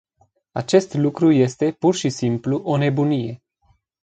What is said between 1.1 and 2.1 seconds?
este, pur și